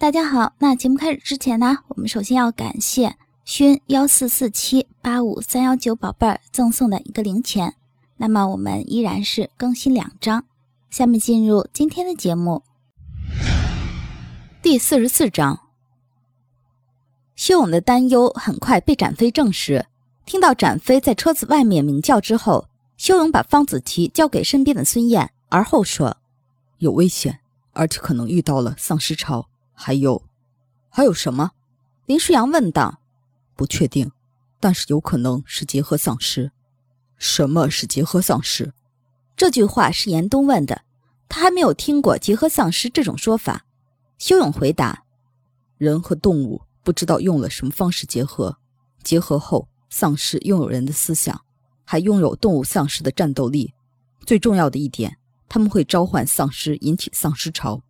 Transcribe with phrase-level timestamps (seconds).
[0.00, 3.14] 大家好，那节目开始之前呢，我们首先要感谢
[3.44, 7.74] 勋幺四四七八五三幺九宝贝儿赠送的一个零钱。
[8.16, 10.42] 那么我们依然是更新两章，
[10.88, 12.62] 下面进入今天的节目。
[14.62, 15.60] 第四十四章，
[17.36, 19.84] 修勇的担忧很快被展飞证实。
[20.24, 26.16] 听到展飞在车子外面鸣叫之后，修勇把方子琪交给身边的孙燕，而后说
[26.80, 27.40] ：“有危险，
[27.74, 29.49] 而且可能遇到了丧尸潮。
[29.82, 30.22] 还有，
[30.90, 31.52] 还有什么？”
[32.04, 33.00] 林舒扬问道。
[33.56, 34.12] “不确定，
[34.60, 36.52] 但是有可能是结合丧尸。
[37.16, 38.74] ”“什么是结合丧尸？”
[39.34, 40.82] 这句话是严冬问的，
[41.30, 43.64] 他还没有听过结合丧尸这种说法。
[44.18, 45.02] 修勇回答
[45.78, 48.58] ：“人和动物不知道用了什么方式结合，
[49.02, 51.40] 结合后，丧尸拥有人的思想，
[51.84, 53.72] 还拥有动物丧尸的战斗力。
[54.26, 55.16] 最重要的一点，
[55.48, 57.82] 他们会召唤丧尸，引起丧尸潮。”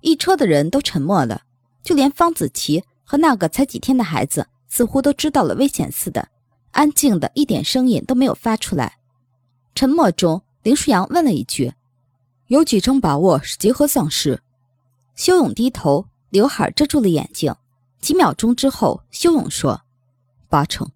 [0.00, 1.42] 一车的人都沉默了，
[1.82, 6.28] 就连方子琪和那个才几天的孩子，似乎都知道了危险似的，
[6.70, 8.98] 安静的一点声音都没有发出来。
[9.74, 11.72] 沉默中，林舒扬问了一句
[12.48, 14.40] ：“有几成把握是结合丧尸？”
[15.16, 17.54] 修勇低头，刘海遮住了眼睛。
[18.00, 19.82] 几秒钟之后，修勇说
[20.48, 20.88] ：“八成。”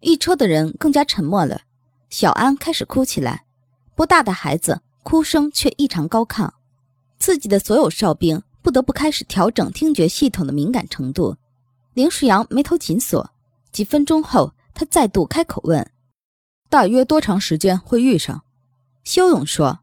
[0.00, 1.62] 一车的人更加沉默了。
[2.08, 3.44] 小安开始哭起来，
[3.94, 6.50] 不大的孩子哭声却异常高亢。
[7.20, 11.36] 自己的所有哨兵不得不开始调整听觉系统的敏感程度。
[11.94, 13.30] 林舒扬眉头紧锁。
[13.70, 15.88] 几分钟后，他再度开口问
[16.68, 18.42] ：“大约多长时间会遇上？”
[19.04, 19.78] 修勇说：“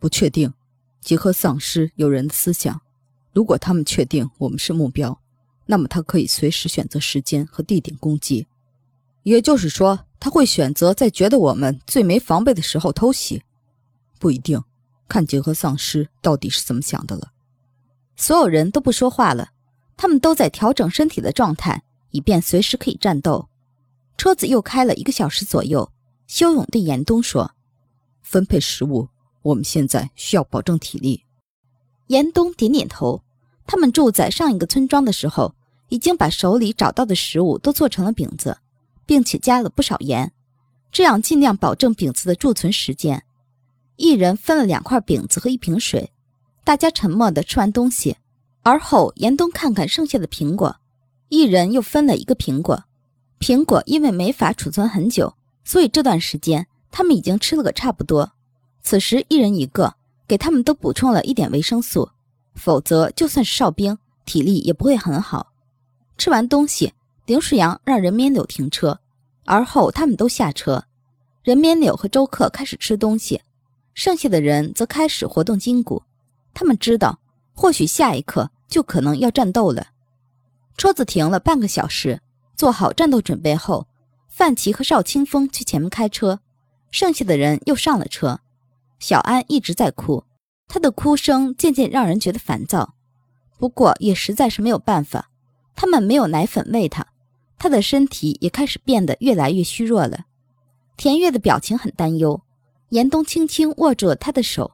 [0.00, 0.52] 不确定。
[1.00, 2.80] 结合丧尸有人的思想。”
[3.32, 5.20] 如果他们确定我们是目标，
[5.66, 8.46] 那么他可以随时选择时间和地点攻击。
[9.22, 13.42] 也就是说，他会选择在觉得我们最没防备的时候偷袭。
[14.18, 14.60] 不一定，
[15.08, 17.32] 看结合丧尸到底是怎么想的了。
[18.16, 19.50] 所有人都不说话了，
[19.96, 23.48] 他们都在调整身体的状态，以便随时可以战斗。
[24.16, 25.90] 车子又开了一个小时左右。
[26.26, 27.52] 修勇对严冬说
[28.22, 29.08] ：“分配食物，
[29.40, 31.24] 我们现在需要保证体力。”
[32.08, 33.22] 严冬点点头。
[33.66, 35.54] 他们住在上一个村庄的时候，
[35.88, 38.58] 已经把手里找到的食物都做成了饼子，
[39.06, 40.32] 并且加了不少盐，
[40.90, 43.22] 这样尽量保证饼子的贮存时间。
[43.98, 46.12] 一人分了两块饼子和一瓶水，
[46.62, 48.16] 大家沉默地吃完东西。
[48.62, 50.76] 而后，严冬看看剩下的苹果，
[51.28, 52.84] 一人又分了一个苹果。
[53.40, 58.30] 苹果因为没法储存很久，所以这段时间他们已经吃了个差不多。
[58.82, 59.92] 此时，一人一个，
[60.28, 62.08] 给他们都补充了一点维生素。
[62.54, 65.52] 否则，就算是哨兵，体力也不会很好。
[66.16, 66.92] 吃完东西，
[67.26, 69.00] 林世阳让任绵柳停车，
[69.44, 70.84] 而后他们都下车。
[71.42, 73.40] 任绵柳和周克开始吃东西，
[73.98, 76.04] 剩下的人则开始活动筋骨。
[76.54, 77.18] 他们知道，
[77.52, 79.88] 或许下一刻就可能要战斗了。
[80.76, 82.20] 车子停了半个小时，
[82.54, 83.88] 做好战斗准备后，
[84.28, 86.38] 范琪和邵清风去前面开车，
[86.92, 88.38] 剩下的人又上了车。
[89.00, 90.22] 小安一直在哭。
[90.68, 92.94] 他的哭声渐渐让人觉得烦躁，
[93.58, 95.28] 不过也实在是没有办法。
[95.74, 97.04] 他们没有奶粉喂他，
[97.58, 100.26] 他的身体也开始变得越来越虚弱了。
[100.96, 102.40] 田月的表情很担忧，
[102.90, 104.72] 严冬轻轻握住了他的手。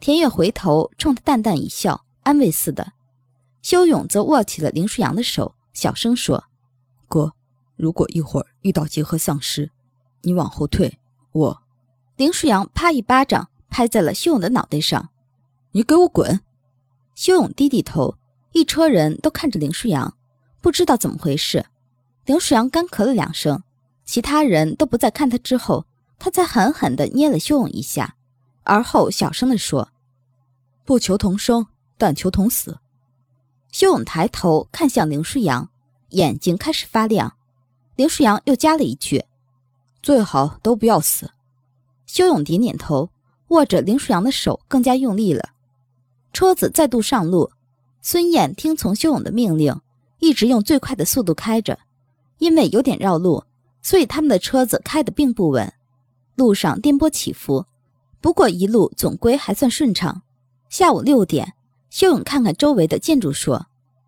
[0.00, 2.92] 田月回头冲他淡淡一笑，安慰似的。
[3.62, 6.44] 修勇则握起了林舒扬的手，小声说
[7.08, 7.32] ：“哥，
[7.76, 9.70] 如果一会儿遇到结合丧尸，
[10.22, 10.98] 你往后退。”
[11.32, 11.62] 我，
[12.16, 15.10] 林舒扬啪一巴掌拍在了修勇的脑袋上。
[15.72, 16.40] 你给我滚！
[17.14, 18.16] 修勇低低头，
[18.52, 20.16] 一车人都看着林舒扬，
[20.60, 21.66] 不知道怎么回事。
[22.24, 23.62] 林舒扬干咳了两声，
[24.04, 25.84] 其他人都不再看他之后，
[26.18, 28.16] 他才狠狠地捏了修勇一下，
[28.64, 29.90] 而后小声地说
[30.84, 32.78] ：“不求同生，但求同死。”
[33.70, 35.70] 修勇抬头看向林舒扬，
[36.10, 37.36] 眼睛开始发亮。
[37.96, 39.24] 林舒扬又加了一句
[40.02, 41.30] ：“最好都不要死。”
[42.06, 43.10] 修勇点点头，
[43.48, 45.50] 握着林舒扬的手更加用力了。
[46.32, 47.50] 车子再度上路，
[48.00, 49.80] 孙燕听从修勇的命令，
[50.18, 51.78] 一直用最快的速度开着。
[52.38, 53.44] 因为有点绕路，
[53.82, 55.72] 所以他们的车子开得并不稳，
[56.38, 57.66] 路上颠簸起伏。
[58.20, 60.22] 不过一路总归还算顺畅。
[60.70, 61.54] 下午六点，
[61.90, 63.66] 修勇看看周围的建筑，说：“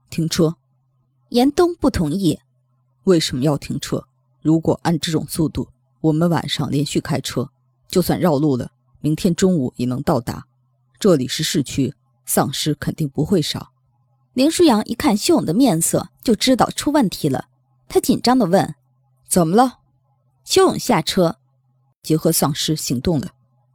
[0.09, 0.57] 停车。”
[1.31, 2.39] 严冬不同意
[3.05, 4.07] ：“为什么要停车？
[4.41, 5.69] 如果按这种速度，
[6.01, 7.51] 我们晚上连续开车，
[7.89, 10.47] 就算绕路了，明天中午也能到达。
[10.99, 11.95] 这里是市区。”
[12.27, 13.73] 丧尸肯定不会少。
[14.35, 17.49] 林舒扬一看修勇的面色，就知道出问题了。
[17.89, 18.77] 他紧张地问
[19.27, 19.81] ：“怎么了？”
[20.47, 21.40] 修勇下车，
[22.03, 23.33] 结合丧尸行动了。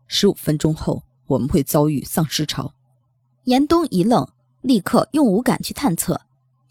[0.07, 2.73] 十五分钟后，我们会遭遇丧尸潮。
[3.45, 4.27] 严冬一愣，
[4.61, 6.21] 立刻用五感去探测，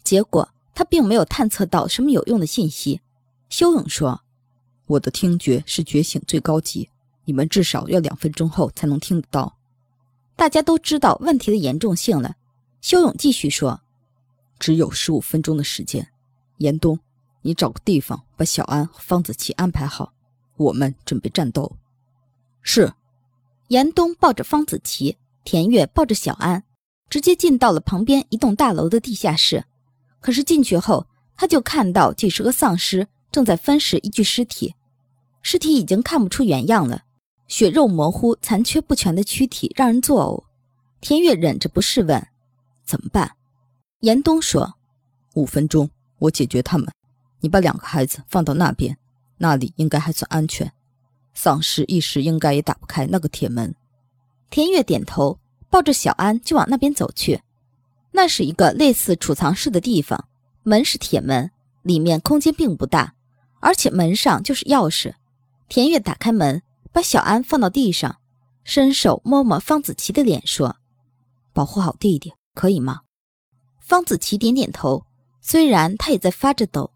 [0.03, 3.01] 结果他并没有探测到什么有用的信息。
[3.49, 4.21] 修勇说
[4.87, 6.89] ：“我的听觉是觉醒最高级，
[7.23, 9.57] 你们至少要两分钟后才能听得到。”
[10.35, 12.35] 大家都知道问题的严重性了。
[12.81, 13.81] 修勇继续说
[14.59, 16.09] ：“只有十五分钟的时间，
[16.57, 16.99] 严冬，
[17.41, 20.11] 你找个地方把小安和方子琪安排好，
[20.57, 21.75] 我们准备战斗。”
[22.61, 22.93] 是。
[23.69, 26.63] 严冬抱着方子琪，田月抱着小安，
[27.09, 29.65] 直接进到了旁边一栋大楼的地下室。
[30.19, 34.75] 可是进去后，他就看到几十个丧尸正在分食一具尸体，
[35.41, 37.05] 尸体已经看不出原样了，
[37.47, 40.43] 血肉模糊、残缺不全的躯体让人作呕。
[41.01, 42.27] 田月忍着不适问
[42.85, 43.35] ：“怎么办？”
[44.01, 44.75] 严冬说
[45.33, 46.87] ：“五分钟，我解决他们。
[47.39, 48.95] 你把两个孩子放到那边，
[49.37, 50.71] 那里应该还算安全。”
[51.33, 53.75] 丧尸一时应该也打不开那个铁门。
[54.49, 55.37] 田月点头，
[55.69, 57.41] 抱着小安就往那边走去。
[58.11, 60.29] 那是一个类似储藏室的地方，
[60.63, 61.51] 门是铁门，
[61.81, 63.13] 里面空间并不大，
[63.59, 65.13] 而且门上就是钥匙。
[65.67, 66.61] 田月打开门，
[66.93, 68.15] 把小安放到地上，
[68.63, 70.77] 伸手摸摸方子琪的脸，说
[71.51, 73.01] ：“保护好弟弟，可以吗？”
[73.81, 75.05] 方子琪点点头，
[75.41, 76.91] 虽然他也在发着抖。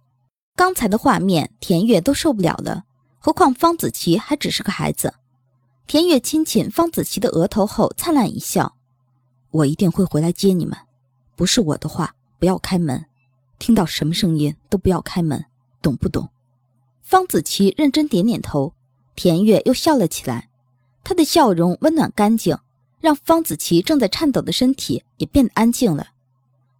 [0.59, 2.83] 刚才的画面，田月都受不了了。
[3.17, 5.13] 何况方子琪还只是个孩子，
[5.88, 8.75] 田月亲亲方子琪的额头后，灿烂一笑
[9.51, 10.77] ：“我一定会回来接你们。
[11.38, 13.06] 不是我的话，不要开门。
[13.57, 15.45] 听到什么声音都不要开门，
[15.81, 16.27] 懂不懂？”
[17.03, 18.73] 方子琪认真点点头。
[19.15, 20.50] 田月又笑了起来，
[21.06, 22.57] 他的笑容温暖干净，
[23.00, 26.07] 让方子琪正在颤抖的身体也变得安静了。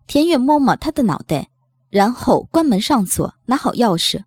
[0.06, 1.48] 田月摸摸他的脑袋，
[1.90, 4.24] 然后关门上锁，拿好钥匙。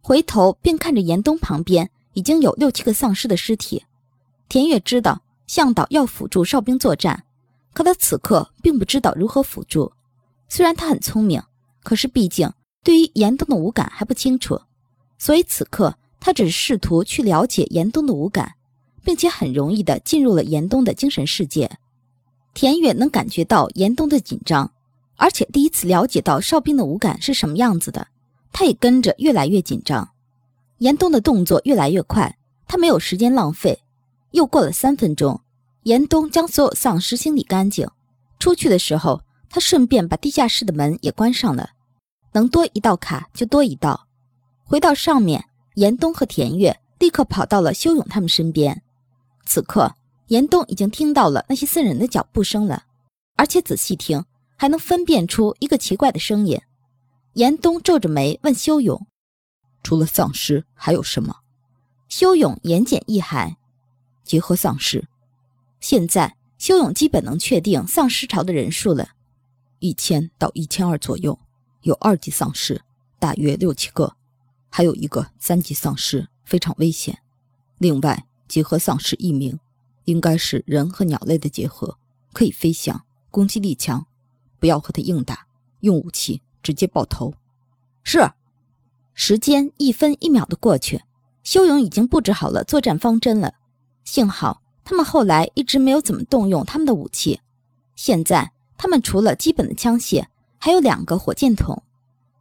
[0.00, 3.84] 回头便看着严冬旁边已经有六七个丧尸的尸体，
[4.48, 7.24] 田月知道向导要辅助哨兵作战，
[7.72, 9.92] 可他此刻并不知道如何辅助。
[10.48, 11.42] 虽然他很聪明，
[11.82, 12.50] 可是毕竟
[12.82, 14.60] 对于严冬的五感还不清楚，
[15.18, 18.54] 所以此刻他只是试图去了解严冬的五感，
[19.04, 21.70] 并且很容易的进入了严冬的精神世界。
[22.54, 24.72] 田月能感觉到严冬的紧张，
[25.20, 28.08] 而且第一次了解到哨兵的五感是什么样子的。
[28.52, 30.08] 他也跟着越来越紧张，
[30.78, 33.82] 严冬的动作越来越快，他没有时间浪费。
[34.30, 35.38] 又过了三分钟，
[35.82, 37.86] 严冬将所有丧尸清理干净。
[38.38, 39.20] 出去的时候，
[39.50, 41.70] 他顺便把地下室的门也关上了，
[42.32, 44.06] 能多一道卡就多一道。
[44.64, 45.44] 回到上面，
[45.74, 48.82] 严冬和田月立刻跑到了修勇他们身边。
[49.44, 49.94] 此刻，
[50.28, 52.84] 严冬已经听到了那些僧人的脚步声了，
[53.36, 54.24] 而且仔细听，
[54.60, 56.60] 还能分辨出一个奇怪的声音。
[57.32, 59.06] 严冬皱着眉问修勇
[59.82, 61.34] ：“除了丧尸还有什么？”
[62.10, 63.54] 修勇言简意赅
[64.22, 65.08] ：“结合丧尸。”
[65.80, 69.12] 现在修勇基本能确定丧尸潮的人数了，
[69.78, 71.38] 一千到一千二左右。
[71.80, 72.82] 有二级丧尸，
[73.18, 74.14] 大约六七个，
[74.68, 77.18] 还有一个三级丧尸，非常危险。
[77.78, 79.58] 另外，结合丧尸一名，
[80.04, 81.96] 应该是人和鸟类的结合，
[82.34, 84.06] 可以飞翔，攻击力强。
[84.60, 85.46] 不要和他硬打，
[85.80, 86.40] 用武器。
[86.62, 87.32] 直接爆头，
[88.02, 88.32] 是。
[89.14, 91.02] 时间一分一秒的过去，
[91.42, 93.54] 修勇已经布置好了作战方针了。
[94.04, 97.40] 幸好他们后来一直没有怎么动用他们的武器。
[97.96, 100.26] 现在他们除了基本的枪械，
[100.58, 101.82] 还有两个火箭筒。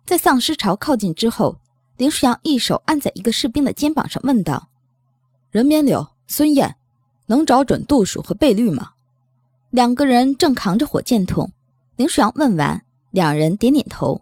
[0.05, 1.57] 在丧尸潮靠近之后，
[1.95, 4.67] 林舒扬一手按在一个士兵的肩膀上，问道
[5.49, 6.75] ：“任绵柳、孙燕，
[7.27, 8.91] 能找准度数和倍率吗？”
[9.71, 11.49] 两个人正扛着火箭筒。
[11.99, 12.81] 林舒阳问完。
[13.11, 14.21] 两人点点头。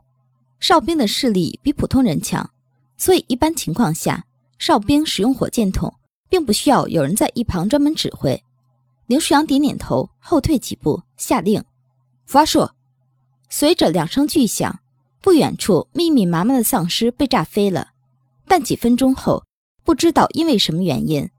[0.60, 2.50] 哨兵的视力比普通人强，
[2.98, 4.26] 所以一般情况下，
[4.58, 5.94] 哨兵使用火箭筒，
[6.28, 8.44] 并不需要有人在一旁专门指挥。
[9.06, 11.64] 林舒阳点点头，后退几步，下令
[12.26, 12.74] ：“发射！”
[13.48, 14.80] 随着两声巨响，
[15.22, 17.90] 不远处密密麻麻的丧尸被炸飞了。
[18.48, 19.44] 但几分钟后，
[19.84, 21.30] 不知道因为什么原因，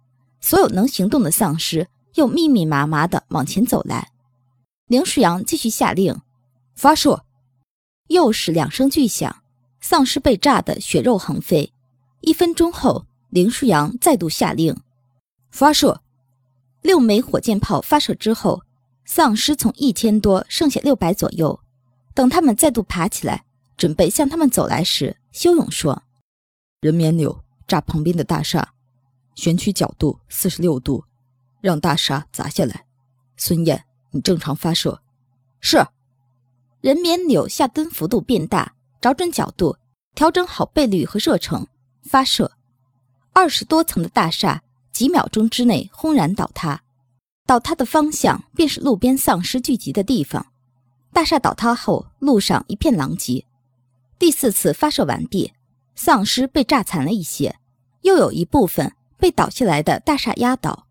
[0.41, 4.13] 所有能行动的丧尸又密密麻麻地往前走来。
[4.87, 6.21] 林舒阳继续下令
[6.79, 7.25] ：“发射！”
[8.07, 9.43] 又是两声巨响，
[9.81, 11.73] 丧尸被炸得血肉横飞。
[12.21, 14.75] 一分钟后，林舒扬再度下令
[15.51, 16.01] 发射。
[16.81, 18.63] 六枚火箭炮发射之后，
[19.05, 21.61] 丧尸从一千多剩下六百左右。
[22.15, 23.45] 等他们再度爬起来，
[23.77, 26.03] 准备向他们走来时，修勇说
[26.81, 28.73] ：“人棉柳炸旁边的大厦，
[29.35, 31.05] 选取角度四十六度，
[31.61, 32.87] 让大厦砸下来。
[33.37, 35.03] 孙燕，你正常发射。”
[35.61, 35.85] 是。
[36.81, 39.77] 人棉柳下蹲幅度变大，找准角度，
[40.15, 41.67] 调整好倍率和射程，
[42.03, 42.53] 发射。
[43.33, 46.83] 二十多层的大厦几秒钟之内轰然倒塌，
[47.47, 50.47] 倒塌的方向便是路边丧尸聚集的地方。
[51.13, 53.45] 大厦倒塌后，路上一片狼藉。
[54.17, 55.53] 第四次发射完毕，
[55.97, 57.57] 丧尸被炸残了一些，
[58.03, 60.87] 又有一部分被倒下来的大厦压倒。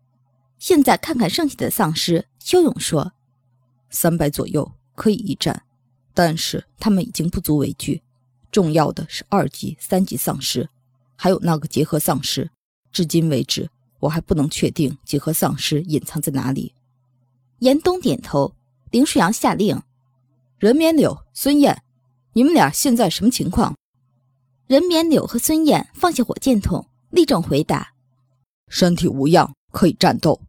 [0.58, 3.12] 现在看看剩下的丧尸，修勇说
[3.88, 5.62] ：“三百左右可以一战，
[6.18, 8.02] 但是他们已经不足为惧。
[8.50, 10.68] 重要的是二级、三级丧尸，
[11.14, 12.50] 还有那个结合丧尸。
[12.90, 13.70] 至今为止，
[14.00, 16.74] 我还不能确定结合丧尸隐藏在哪里。”
[17.60, 18.52] 严冬点头，
[18.90, 19.80] 林舒扬下令
[20.58, 21.84] ：“任绵柳、孙燕，
[22.32, 23.76] 你们俩现在什么情况？”
[24.66, 27.92] 任绵柳和孙燕放下火箭筒，立正回答
[28.66, 30.40] ：“身体无恙，可以战斗。”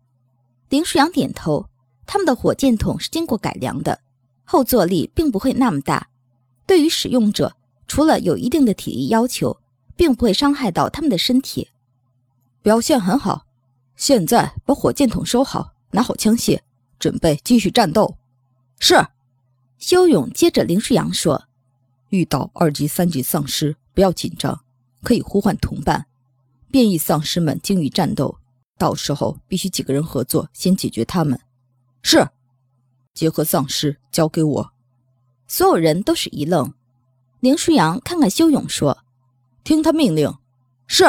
[0.70, 1.70] 林舒扬点头，
[2.08, 4.02] 他们的火箭筒是经过改良的，
[4.52, 6.10] 后坐力并不会那么大，
[6.66, 9.60] 对于使用者，除了有一定的体力要求，
[9.96, 11.70] 并不会伤害到他们的身体。
[12.64, 13.46] 表现很好，
[13.96, 16.62] 现在把火箭筒收好，拿好枪械，
[16.98, 18.18] 准备继续战斗。
[18.80, 19.06] 是，
[19.78, 21.46] 修勇接着林舒扬说
[22.10, 24.62] ：“遇到二级、三级丧尸，不要紧张，
[25.04, 26.08] 可以呼唤同伴，
[26.72, 28.40] 变异丧尸们精于战斗。”
[28.80, 31.40] 到时候必须几个人合作，先解决他们。
[32.02, 32.28] 是，
[33.20, 34.72] 结合丧尸交给我。
[35.46, 36.74] 所有人都是一愣。
[37.42, 39.00] 林舒扬看看修勇说
[39.66, 40.34] ：“听他命令。”
[40.88, 41.04] 是。